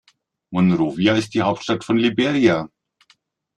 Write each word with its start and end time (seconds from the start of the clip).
Monrovia 0.49 1.13
ist 1.15 1.35
die 1.35 1.43
Hauptstadt 1.43 1.83
von 1.83 1.95
Liberia. 1.95 2.67